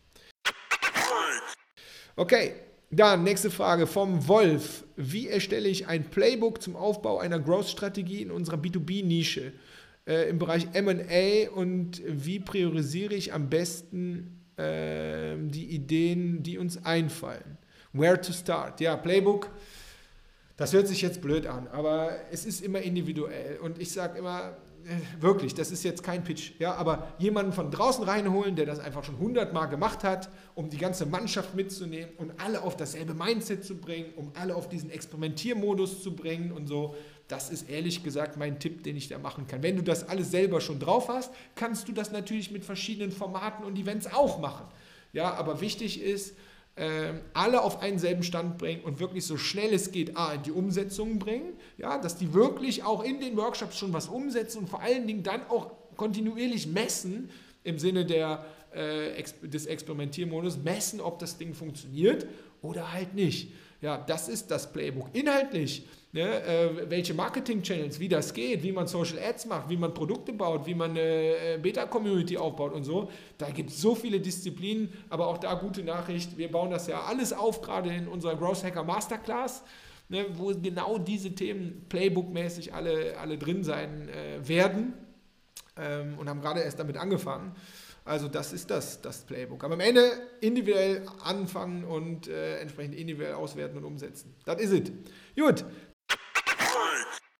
Okay, 2.16 2.54
dann 2.92 3.24
nächste 3.24 3.52
Frage 3.52 3.88
vom 3.88 4.28
Wolf. 4.28 4.84
Wie 4.96 5.28
erstelle 5.28 5.68
ich 5.68 5.88
ein 5.88 6.06
Playbook 6.10 6.62
zum 6.62 6.76
Aufbau 6.76 7.20
einer 7.20 7.40
Growth-Strategie 7.40 8.22
in 8.22 8.32
unserer 8.32 8.58
B2B-Nische 8.58 9.52
äh, 10.08 10.30
im 10.30 10.40
Bereich 10.40 10.68
MA 10.74 11.50
und 11.54 12.02
wie 12.08 12.40
priorisiere 12.40 13.14
ich 13.14 13.34
am 13.34 13.50
besten 13.50 14.42
äh, 14.58 15.36
die 15.38 15.68
Ideen, 15.72 16.44
die 16.44 16.58
uns 16.58 16.86
einfallen? 16.86 17.58
Where 17.94 18.20
to 18.20 18.34
start? 18.34 18.80
Ja, 18.82 18.96
Playbook. 18.98 19.50
Das 20.58 20.72
hört 20.72 20.88
sich 20.88 21.02
jetzt 21.02 21.22
blöd 21.22 21.48
an, 21.48 21.68
aber 21.68 22.12
es 22.32 22.46
ist 22.46 22.62
immer 22.62 22.82
individuell. 22.82 23.58
Und 23.58 23.80
ich 23.82 23.92
sage 23.92 24.20
immer, 24.20 24.56
wirklich, 25.20 25.54
das 25.54 25.72
ist 25.72 25.84
jetzt 25.84 26.04
kein 26.04 26.24
Pitch, 26.24 26.52
ja, 26.60 26.76
aber 26.76 27.14
jemanden 27.18 27.52
von 27.52 27.72
draußen 27.72 28.04
reinholen, 28.04 28.56
der 28.56 28.66
das 28.66 28.80
einfach 28.80 29.04
schon 29.04 29.18
hundertmal 29.18 29.68
gemacht 29.68 30.04
hat, 30.04 30.30
um 30.54 30.70
die 30.70 30.78
ganze 30.78 31.06
Mannschaft 31.06 31.56
mitzunehmen 31.56 32.10
und 32.18 32.32
alle 32.40 32.62
auf 32.62 32.78
dasselbe 32.78 33.14
Mindset 33.14 33.66
zu 33.66 33.76
bringen, 33.76 34.14
um 34.16 34.32
alle 34.40 34.56
auf 34.56 34.70
diesen 34.70 34.90
Experimentiermodus 34.90 36.04
zu 36.04 36.16
bringen 36.16 36.52
und 36.52 36.68
so. 36.68 36.96
Das 37.28 37.50
ist 37.50 37.70
ehrlich 37.70 38.04
gesagt 38.04 38.38
mein 38.38 38.60
Tipp, 38.60 38.84
den 38.84 38.96
ich 38.96 39.08
da 39.08 39.18
machen 39.18 39.48
kann. 39.48 39.64
Wenn 39.64 39.76
du 39.76 39.82
das 39.82 40.08
alles 40.08 40.30
selber 40.30 40.62
schon 40.62 40.80
drauf 40.80 41.10
hast, 41.10 41.34
kannst 41.56 41.88
du 41.88 41.92
das 41.92 42.12
natürlich 42.12 42.52
mit 42.52 42.64
verschiedenen 42.64 43.12
Formaten 43.12 43.66
und 43.66 43.78
Events 43.80 44.08
auch 44.14 44.40
machen. 44.40 44.66
Ja, 45.14 45.34
aber 45.34 45.62
wichtig 45.62 46.02
ist, 46.02 46.36
ähm, 46.78 47.22
alle 47.34 47.62
auf 47.62 47.82
einen 47.82 48.00
selben 48.00 48.24
Stand 48.24 48.58
bringen 48.58 48.84
und 48.84 49.00
wirklich 49.00 49.26
so 49.26 49.38
schnell 49.38 49.74
es 49.74 49.92
geht, 49.92 50.18
A, 50.18 50.34
in 50.34 50.44
die 50.44 50.52
Umsetzung 50.52 51.20
bringen, 51.20 51.54
ja, 51.78 51.98
dass 51.98 52.18
die 52.18 52.34
wirklich 52.34 52.84
auch 52.84 53.04
in 53.04 53.22
den 53.22 53.38
Workshops 53.38 53.78
schon 53.78 53.94
was 53.94 54.10
umsetzen 54.10 54.60
und 54.60 54.70
vor 54.70 54.82
allen 54.82 55.08
Dingen 55.08 55.24
dann 55.24 55.48
auch 55.48 55.72
kontinuierlich 55.96 56.68
messen 56.68 57.30
im 57.64 57.80
Sinne 57.80 58.06
der, 58.06 58.46
äh, 58.74 59.24
des 59.44 59.68
Experimentiermodus, 59.68 60.58
messen, 60.58 61.00
ob 61.00 61.20
das 61.20 61.38
Ding 61.38 61.54
funktioniert 61.54 62.28
oder 62.62 62.92
halt 62.92 63.16
nicht. 63.16 63.54
Ja, 63.82 63.98
das 63.98 64.28
ist 64.28 64.52
das 64.52 64.74
Playbook. 64.74 65.08
Inhaltlich, 65.14 65.86
ne, 66.16 66.44
äh, 66.44 66.90
welche 66.90 67.14
Marketing-Channels, 67.14 68.00
wie 68.00 68.08
das 68.08 68.34
geht, 68.34 68.64
wie 68.64 68.72
man 68.72 68.88
Social 68.88 69.20
Ads 69.20 69.48
macht, 69.48 69.70
wie 69.70 69.76
man 69.76 69.94
Produkte 69.94 70.32
baut, 70.32 70.66
wie 70.66 70.74
man 70.74 70.92
eine 70.92 71.02
äh, 71.02 71.60
Beta-Community 71.62 72.38
aufbaut 72.38 72.74
und 72.74 72.86
so. 72.86 73.12
Da 73.38 73.50
gibt 73.50 73.70
es 73.70 73.82
so 73.82 73.96
viele 73.96 74.22
Disziplinen, 74.22 74.94
aber 75.10 75.28
auch 75.28 75.38
da 75.38 75.54
gute 75.56 75.84
Nachricht. 75.84 76.38
Wir 76.38 76.50
bauen 76.50 76.72
das 76.72 76.88
ja 76.88 77.02
alles 77.02 77.34
auf, 77.34 77.62
gerade 77.62 77.94
in 77.94 78.08
unserer 78.08 78.38
Growth 78.38 78.64
Hacker 78.64 78.84
Masterclass. 78.84 79.62
Ne, 80.08 80.28
wo 80.36 80.54
genau 80.54 81.00
diese 81.00 81.34
Themen 81.34 81.88
Playbook-mäßig 81.90 82.74
alle, 82.76 83.18
alle 83.18 83.40
drin 83.40 83.64
sein 83.64 84.08
äh, 84.08 84.48
werden 84.48 84.94
ähm, 85.78 86.20
und 86.20 86.30
haben 86.30 86.42
gerade 86.42 86.62
erst 86.62 86.78
damit 86.78 86.96
angefangen. 86.96 87.56
Also 88.06 88.28
das 88.28 88.54
ist 88.54 88.70
das, 88.70 89.02
das 89.02 89.24
Playbook. 89.24 89.64
Aber 89.64 89.74
am 89.74 89.80
Ende 89.80 90.12
individuell 90.42 91.08
anfangen 91.24 91.84
und 91.84 92.28
äh, 92.28 92.60
entsprechend 92.60 92.94
individuell 92.94 93.34
auswerten 93.34 93.78
und 93.80 93.84
umsetzen. 93.84 94.36
Das 94.46 94.62
ist 94.62 94.72
es. 94.72 94.92
Gut. 95.36 95.66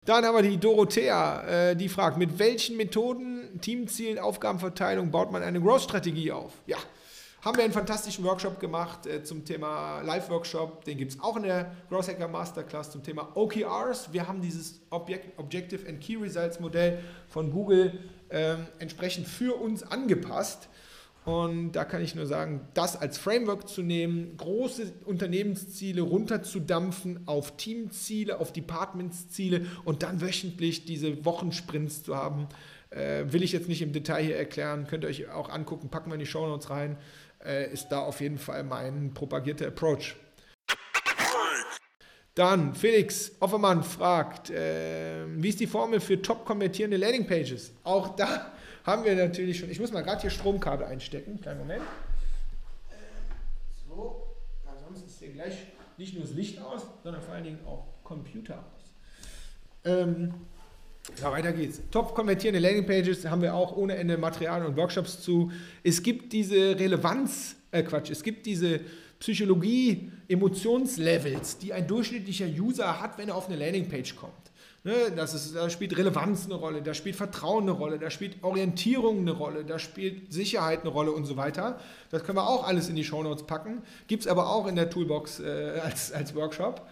Dann 0.06 0.24
haben 0.24 0.36
wir 0.36 0.42
die 0.48 0.56
Dorothea, 0.56 1.70
äh, 1.70 1.76
die 1.76 1.88
fragt, 1.88 2.16
mit 2.16 2.38
welchen 2.38 2.76
Methoden, 2.76 3.60
Teamzielen, 3.60 4.20
Aufgabenverteilung 4.20 5.10
baut 5.10 5.32
man 5.32 5.42
eine 5.42 5.60
Growth-Strategie 5.60 6.30
auf? 6.30 6.52
Ja, 6.66 6.76
haben 7.42 7.56
wir 7.56 7.64
einen 7.64 7.72
fantastischen 7.72 8.24
Workshop 8.24 8.60
gemacht 8.60 9.04
äh, 9.06 9.24
zum 9.24 9.44
Thema 9.44 10.02
Live-Workshop. 10.02 10.84
Den 10.84 10.96
gibt 10.96 11.10
es 11.10 11.20
auch 11.20 11.36
in 11.36 11.42
der 11.42 11.72
Growth 11.90 12.06
Hacker 12.06 12.28
Masterclass 12.28 12.92
zum 12.92 13.02
Thema 13.02 13.32
OKRs. 13.34 14.12
Wir 14.12 14.28
haben 14.28 14.40
dieses 14.40 14.80
Object, 14.90 15.36
Objective 15.40 15.88
and 15.88 16.00
Key 16.00 16.14
Results 16.14 16.60
Modell 16.60 17.00
von 17.26 17.50
Google 17.50 17.98
ähm, 18.30 18.68
entsprechend 18.78 19.26
für 19.26 19.56
uns 19.56 19.82
angepasst. 19.82 20.68
Und 21.26 21.72
da 21.72 21.84
kann 21.84 22.02
ich 22.02 22.14
nur 22.14 22.26
sagen, 22.26 22.68
das 22.74 22.94
als 22.94 23.18
Framework 23.18 23.68
zu 23.68 23.82
nehmen, 23.82 24.36
große 24.36 24.92
Unternehmensziele 25.04 26.02
runterzudampfen 26.02 27.26
auf 27.26 27.56
Teamziele, 27.56 28.38
auf 28.38 28.52
Departmentsziele 28.52 29.66
und 29.84 30.04
dann 30.04 30.20
wöchentlich 30.20 30.84
diese 30.84 31.24
Wochensprints 31.24 32.04
zu 32.04 32.16
haben, 32.16 32.46
äh, 32.90 33.24
will 33.26 33.42
ich 33.42 33.50
jetzt 33.50 33.68
nicht 33.68 33.82
im 33.82 33.92
Detail 33.92 34.22
hier 34.22 34.36
erklären, 34.36 34.86
könnt 34.86 35.02
ihr 35.02 35.10
euch 35.10 35.28
auch 35.28 35.48
angucken, 35.48 35.88
packen 35.88 36.10
wir 36.10 36.14
in 36.14 36.20
die 36.20 36.26
Show 36.26 36.46
Notes 36.46 36.70
rein, 36.70 36.96
äh, 37.44 37.72
ist 37.72 37.88
da 37.88 38.02
auf 38.02 38.20
jeden 38.20 38.38
Fall 38.38 38.62
mein 38.62 39.12
propagierter 39.12 39.66
Approach. 39.66 40.14
Dann 42.36 42.76
Felix 42.76 43.32
Offermann 43.40 43.82
fragt, 43.82 44.50
äh, 44.50 45.24
wie 45.26 45.48
ist 45.48 45.58
die 45.58 45.66
Formel 45.66 45.98
für 45.98 46.22
top 46.22 46.44
konvertierende 46.44 46.98
Landingpages? 46.98 47.72
Auch 47.82 48.14
da 48.14 48.52
haben 48.86 49.04
wir 49.04 49.16
natürlich 49.16 49.58
schon, 49.58 49.68
ich 49.68 49.80
muss 49.80 49.92
mal 49.92 50.02
gerade 50.02 50.22
hier 50.22 50.30
Stromkabel 50.30 50.86
einstecken, 50.86 51.40
kleinen 51.40 51.58
Moment. 51.58 51.82
So, 53.88 54.28
sonst 54.86 55.04
ist 55.04 55.18
hier 55.18 55.30
gleich 55.30 55.54
nicht 55.98 56.14
nur 56.14 56.22
das 56.22 56.32
Licht 56.32 56.60
aus, 56.60 56.86
sondern 57.02 57.20
vor 57.20 57.34
allen 57.34 57.44
Dingen 57.44 57.58
auch 57.66 57.84
Computer 58.04 58.58
aus. 58.58 58.84
Ähm, 59.84 60.34
ja, 61.20 61.32
weiter 61.32 61.52
geht's. 61.52 61.80
Top 61.90 62.14
konvertierende 62.14 62.60
Landingpages 62.60 63.26
haben 63.26 63.42
wir 63.42 63.54
auch 63.54 63.76
ohne 63.76 63.96
Ende 63.96 64.18
Material 64.18 64.64
und 64.64 64.76
Workshops 64.76 65.20
zu. 65.20 65.50
Es 65.82 66.02
gibt 66.02 66.32
diese 66.32 66.78
Relevanz, 66.78 67.56
äh 67.72 67.82
Quatsch, 67.82 68.10
es 68.10 68.22
gibt 68.22 68.46
diese 68.46 68.80
Psychologie, 69.18 70.12
Emotionslevels, 70.28 71.58
die 71.58 71.72
ein 71.72 71.86
durchschnittlicher 71.86 72.46
User 72.46 73.00
hat, 73.00 73.18
wenn 73.18 73.28
er 73.28 73.36
auf 73.36 73.48
eine 73.48 73.56
Landingpage 73.56 74.14
kommt. 74.14 74.32
Ne, 74.86 75.10
das 75.16 75.34
ist, 75.34 75.56
da 75.56 75.68
spielt 75.68 75.98
Relevanz 75.98 76.44
eine 76.44 76.54
Rolle, 76.54 76.80
da 76.80 76.94
spielt 76.94 77.16
Vertrauen 77.16 77.64
eine 77.64 77.72
Rolle, 77.72 77.98
da 77.98 78.08
spielt 78.08 78.44
Orientierung 78.44 79.18
eine 79.18 79.32
Rolle, 79.32 79.64
da 79.64 79.80
spielt 79.80 80.32
Sicherheit 80.32 80.82
eine 80.82 80.90
Rolle 80.90 81.10
und 81.10 81.24
so 81.24 81.36
weiter. 81.36 81.80
Das 82.10 82.22
können 82.22 82.38
wir 82.38 82.48
auch 82.48 82.64
alles 82.64 82.88
in 82.88 82.94
die 82.94 83.02
Shownotes 83.02 83.48
packen. 83.48 83.82
Gibt 84.06 84.22
es 84.22 84.28
aber 84.28 84.48
auch 84.48 84.68
in 84.68 84.76
der 84.76 84.88
Toolbox 84.88 85.40
äh, 85.40 85.80
als, 85.82 86.12
als 86.12 86.36
Workshop 86.36 86.86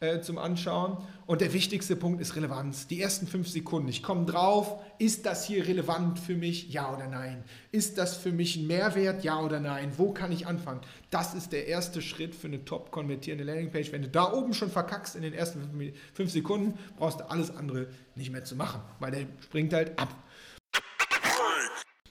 äh, 0.00 0.20
zum 0.20 0.38
Anschauen. 0.38 0.98
Und 1.26 1.40
der 1.40 1.52
wichtigste 1.52 1.96
Punkt 1.96 2.20
ist 2.20 2.36
Relevanz. 2.36 2.86
Die 2.86 3.02
ersten 3.02 3.26
fünf 3.26 3.48
Sekunden. 3.48 3.88
Ich 3.88 4.02
komme 4.02 4.24
drauf, 4.24 4.78
ist 4.98 5.26
das 5.26 5.44
hier 5.44 5.66
relevant 5.66 6.18
für 6.18 6.34
mich? 6.34 6.70
Ja 6.70 6.94
oder 6.94 7.08
nein? 7.08 7.44
Ist 7.72 7.98
das 7.98 8.16
für 8.16 8.32
mich 8.32 8.56
ein 8.56 8.66
Mehrwert? 8.66 9.24
Ja 9.24 9.40
oder 9.40 9.60
nein? 9.60 9.92
Wo 9.96 10.12
kann 10.12 10.32
ich 10.32 10.46
anfangen? 10.46 10.80
Das 11.10 11.34
ist 11.34 11.52
der 11.52 11.66
erste 11.66 12.00
Schritt 12.00 12.34
für 12.34 12.46
eine 12.46 12.64
top 12.64 12.90
konvertierende 12.90 13.44
Landingpage. 13.44 13.92
Wenn 13.92 14.02
du 14.02 14.08
da 14.08 14.32
oben 14.32 14.54
schon 14.54 14.70
verkackst 14.70 15.16
in 15.16 15.22
den 15.22 15.34
ersten 15.34 15.92
fünf 16.14 16.30
Sekunden, 16.30 16.78
brauchst 16.96 17.20
du 17.20 17.30
alles 17.30 17.54
andere 17.54 17.88
nicht 18.14 18.30
mehr 18.30 18.44
zu 18.44 18.56
machen, 18.56 18.80
weil 19.00 19.10
der 19.10 19.26
springt 19.40 19.72
halt 19.72 19.98
ab. 19.98 20.14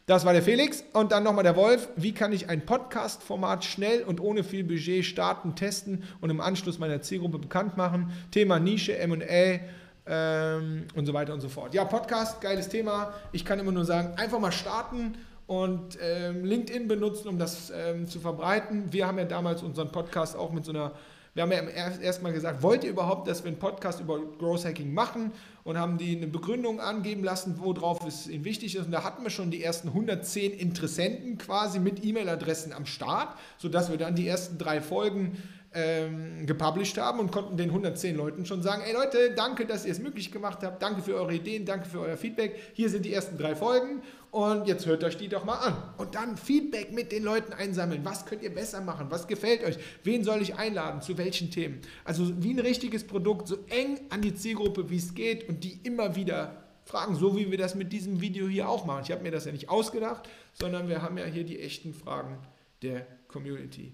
Das 0.07 0.23
war 0.23 0.31
der 0.31 0.41
Felix. 0.41 0.85
Und 0.93 1.11
dann 1.11 1.23
nochmal 1.23 1.43
der 1.43 1.57
Wolf. 1.57 1.89
Wie 1.97 2.13
kann 2.13 2.31
ich 2.31 2.47
ein 2.47 2.65
Podcast-Format 2.65 3.65
schnell 3.65 4.03
und 4.03 4.21
ohne 4.21 4.45
viel 4.45 4.63
Budget 4.63 5.03
starten, 5.03 5.53
testen 5.55 6.03
und 6.21 6.29
im 6.29 6.39
Anschluss 6.39 6.79
meiner 6.79 7.01
Zielgruppe 7.01 7.39
bekannt 7.39 7.75
machen? 7.75 8.13
Thema 8.31 8.57
Nische, 8.57 8.97
MA 9.05 9.59
ähm, 10.05 10.85
und 10.95 11.05
so 11.05 11.13
weiter 11.13 11.33
und 11.33 11.41
so 11.41 11.49
fort. 11.49 11.73
Ja, 11.73 11.83
Podcast, 11.83 12.39
geiles 12.39 12.69
Thema. 12.69 13.13
Ich 13.33 13.43
kann 13.43 13.59
immer 13.59 13.73
nur 13.73 13.83
sagen, 13.83 14.13
einfach 14.15 14.39
mal 14.39 14.53
starten 14.53 15.17
und 15.45 15.97
ähm, 16.01 16.45
LinkedIn 16.45 16.87
benutzen, 16.87 17.27
um 17.27 17.37
das 17.37 17.69
ähm, 17.75 18.07
zu 18.07 18.21
verbreiten. 18.21 18.93
Wir 18.93 19.07
haben 19.07 19.17
ja 19.17 19.25
damals 19.25 19.61
unseren 19.61 19.91
Podcast 19.91 20.37
auch 20.37 20.53
mit 20.53 20.63
so 20.63 20.71
einer 20.71 20.93
wir 21.37 21.43
haben 21.43 21.51
ja 21.51 21.91
erstmal 22.01 22.33
gesagt, 22.33 22.63
wollt 22.63 22.83
ihr 22.83 22.89
überhaupt, 22.89 23.27
dass 23.27 23.43
wir 23.43 23.49
einen 23.49 23.59
Podcast 23.59 23.99
über 23.99 24.19
Growth 24.39 24.65
Hacking 24.65 24.91
machen? 24.91 25.31
Und 25.63 25.77
haben 25.77 25.97
die 25.97 26.15
eine 26.15 26.27
Begründung 26.27 26.79
angeben 26.79 27.23
lassen, 27.23 27.59
worauf 27.59 28.03
es 28.07 28.27
ihnen 28.27 28.45
wichtig 28.45 28.75
ist. 28.75 28.85
Und 28.85 28.91
da 28.91 29.03
hatten 29.03 29.21
wir 29.21 29.29
schon 29.29 29.51
die 29.51 29.61
ersten 29.61 29.89
110 29.89 30.53
Interessenten 30.53 31.37
quasi 31.37 31.79
mit 31.79 32.03
E-Mail-Adressen 32.03 32.71
am 32.71 32.85
Start, 32.85 33.37
sodass 33.57 33.91
wir 33.91 33.97
dann 33.97 34.15
die 34.15 34.27
ersten 34.27 34.57
drei 34.57 34.81
Folgen 34.81 35.37
ähm, 35.77 36.47
gepublished 36.47 36.97
haben 36.97 37.19
und 37.19 37.31
konnten 37.31 37.55
den 37.55 37.69
110 37.69 38.17
Leuten 38.17 38.47
schon 38.47 38.63
sagen, 38.63 38.81
ey 38.83 38.93
Leute, 38.93 39.35
danke, 39.35 39.67
dass 39.67 39.85
ihr 39.85 39.91
es 39.91 39.99
möglich 39.99 40.31
gemacht 40.31 40.63
habt, 40.63 40.81
danke 40.81 41.03
für 41.03 41.13
eure 41.13 41.35
Ideen, 41.35 41.65
danke 41.65 41.87
für 41.87 41.99
euer 41.99 42.17
Feedback. 42.17 42.59
Hier 42.73 42.89
sind 42.89 43.05
die 43.05 43.13
ersten 43.13 43.37
drei 43.37 43.55
Folgen 43.55 44.01
und 44.31 44.67
jetzt 44.67 44.87
hört 44.87 45.03
euch 45.03 45.17
die 45.17 45.29
doch 45.29 45.45
mal 45.45 45.57
an. 45.57 45.75
Und 45.97 46.15
dann 46.15 46.35
Feedback 46.35 46.91
mit 46.93 47.11
den 47.11 47.23
Leuten 47.23 47.53
einsammeln. 47.53 48.03
Was 48.03 48.25
könnt 48.25 48.41
ihr 48.41 48.53
besser 48.53 48.81
machen? 48.81 49.07
Was 49.11 49.27
gefällt 49.27 49.63
euch? 49.63 49.77
Wen 50.03 50.23
soll 50.23 50.41
ich 50.41 50.55
einladen? 50.55 51.01
Zu 51.01 51.15
welchen 51.19 51.51
Themen? 51.51 51.79
Also 52.03 52.41
wie 52.41 52.53
ein 52.53 52.59
richtiges 52.59 53.05
Produkt, 53.05 53.47
so 53.47 53.57
eng 53.69 53.99
an 54.09 54.23
die 54.23 54.33
Zielgruppe, 54.33 54.89
wie 54.89 54.97
es 54.97 55.13
geht 55.13 55.47
und 55.47 55.63
die 55.63 55.79
immer 55.83 56.15
wieder 56.15 56.63
fragen, 56.85 57.15
so 57.15 57.37
wie 57.37 57.51
wir 57.51 57.57
das 57.59 57.75
mit 57.75 57.93
diesem 57.93 58.19
Video 58.19 58.47
hier 58.47 58.67
auch 58.67 58.85
machen. 58.85 59.03
Ich 59.03 59.11
habe 59.11 59.21
mir 59.21 59.31
das 59.31 59.45
ja 59.45 59.51
nicht 59.51 59.69
ausgedacht, 59.69 60.27
sondern 60.53 60.89
wir 60.89 61.03
haben 61.03 61.19
ja 61.19 61.25
hier 61.25 61.43
die 61.43 61.59
echten 61.59 61.93
Fragen 61.93 62.39
der 62.81 63.05
Community. 63.27 63.93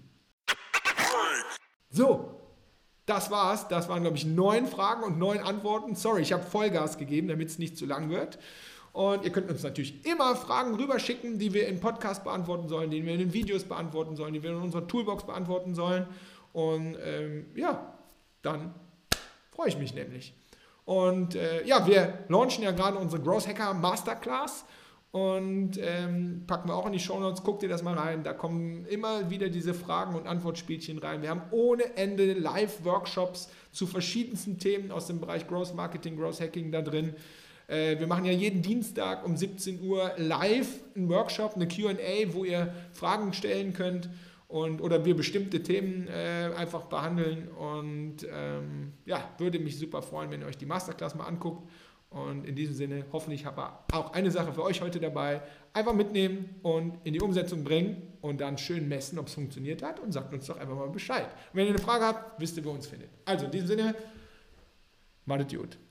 So, 1.94 2.40
das 3.06 3.30
war's. 3.30 3.68
Das 3.68 3.88
waren, 3.88 4.02
glaube 4.02 4.16
ich, 4.16 4.24
neun 4.24 4.66
Fragen 4.66 5.04
und 5.04 5.16
neun 5.16 5.38
Antworten. 5.38 5.94
Sorry, 5.94 6.22
ich 6.22 6.32
habe 6.32 6.42
Vollgas 6.42 6.98
gegeben, 6.98 7.28
damit 7.28 7.50
es 7.50 7.58
nicht 7.60 7.78
zu 7.78 7.86
lang 7.86 8.10
wird. 8.10 8.40
Und 8.92 9.24
ihr 9.24 9.30
könnt 9.30 9.48
uns 9.48 9.62
natürlich 9.62 10.04
immer 10.04 10.34
Fragen 10.34 10.74
rüberschicken, 10.74 11.38
die 11.38 11.52
wir 11.54 11.68
in 11.68 11.78
Podcast 11.78 12.24
beantworten 12.24 12.68
sollen, 12.68 12.90
die 12.90 13.04
wir 13.04 13.12
in 13.12 13.20
den 13.20 13.32
Videos 13.32 13.62
beantworten 13.62 14.16
sollen, 14.16 14.34
die 14.34 14.42
wir 14.42 14.50
in 14.50 14.56
unserer 14.56 14.88
Toolbox 14.88 15.24
beantworten 15.24 15.76
sollen. 15.76 16.06
Und 16.52 16.96
ähm, 17.04 17.46
ja, 17.54 17.94
dann 18.42 18.74
freue 19.52 19.68
ich 19.68 19.78
mich 19.78 19.94
nämlich. 19.94 20.34
Und 20.84 21.36
äh, 21.36 21.64
ja, 21.64 21.86
wir 21.86 22.24
launchen 22.28 22.64
ja 22.64 22.72
gerade 22.72 22.98
unsere 22.98 23.22
Growth 23.22 23.46
Hacker 23.46 23.72
Masterclass 23.72 24.64
und 25.14 25.78
ähm, 25.80 26.42
packen 26.48 26.68
wir 26.68 26.74
auch 26.74 26.86
in 26.86 26.92
die 26.92 26.98
Show 26.98 27.20
Notes. 27.20 27.44
Guckt 27.44 27.62
ihr 27.62 27.68
das 27.68 27.84
mal 27.84 27.94
rein. 27.94 28.24
Da 28.24 28.32
kommen 28.32 28.84
immer 28.86 29.30
wieder 29.30 29.48
diese 29.48 29.72
Fragen 29.72 30.16
und 30.16 30.26
Antwortspielchen 30.26 30.98
rein. 30.98 31.22
Wir 31.22 31.30
haben 31.30 31.42
ohne 31.52 31.96
Ende 31.96 32.32
Live-Workshops 32.32 33.48
zu 33.70 33.86
verschiedensten 33.86 34.58
Themen 34.58 34.90
aus 34.90 35.06
dem 35.06 35.20
Bereich 35.20 35.46
Growth 35.46 35.72
Marketing, 35.72 36.16
Growth 36.16 36.40
Hacking 36.40 36.72
da 36.72 36.82
drin. 36.82 37.14
Äh, 37.68 38.00
wir 38.00 38.08
machen 38.08 38.24
ja 38.24 38.32
jeden 38.32 38.60
Dienstag 38.60 39.24
um 39.24 39.36
17 39.36 39.86
Uhr 39.86 40.10
live 40.16 40.80
einen 40.96 41.08
Workshop, 41.08 41.54
eine 41.54 41.68
QA, 41.68 41.94
wo 42.32 42.42
ihr 42.42 42.74
Fragen 42.90 43.32
stellen 43.34 43.72
könnt 43.72 44.10
und, 44.48 44.80
oder 44.80 45.04
wir 45.04 45.14
bestimmte 45.14 45.62
Themen 45.62 46.08
äh, 46.08 46.50
einfach 46.56 46.86
behandeln. 46.86 47.46
Und 47.50 48.26
ähm, 48.32 48.94
ja, 49.06 49.30
würde 49.38 49.60
mich 49.60 49.78
super 49.78 50.02
freuen, 50.02 50.32
wenn 50.32 50.40
ihr 50.40 50.48
euch 50.48 50.58
die 50.58 50.66
Masterclass 50.66 51.14
mal 51.14 51.26
anguckt. 51.26 51.68
Und 52.14 52.46
in 52.46 52.54
diesem 52.54 52.74
Sinne, 52.74 53.04
hoffentlich 53.12 53.44
habe 53.44 53.60
ich 53.88 53.94
auch 53.94 54.12
eine 54.12 54.30
Sache 54.30 54.52
für 54.52 54.62
euch 54.62 54.80
heute 54.80 55.00
dabei. 55.00 55.42
Einfach 55.72 55.92
mitnehmen 55.92 56.54
und 56.62 56.96
in 57.02 57.12
die 57.12 57.20
Umsetzung 57.20 57.64
bringen 57.64 58.14
und 58.20 58.40
dann 58.40 58.56
schön 58.56 58.88
messen, 58.88 59.18
ob 59.18 59.26
es 59.26 59.34
funktioniert 59.34 59.82
hat 59.82 59.98
und 59.98 60.12
sagt 60.12 60.32
uns 60.32 60.46
doch 60.46 60.56
einfach 60.56 60.76
mal 60.76 60.88
Bescheid. 60.90 61.24
Und 61.24 61.54
wenn 61.54 61.66
ihr 61.66 61.70
eine 61.70 61.80
Frage 61.80 62.04
habt, 62.04 62.40
wisst 62.40 62.56
ihr, 62.56 62.64
wo 62.64 62.68
ihr 62.68 62.76
uns 62.76 62.86
findet. 62.86 63.10
Also 63.24 63.46
in 63.46 63.50
diesem 63.50 63.66
Sinne, 63.66 63.96
macht 65.26 65.52
gut. 65.52 65.76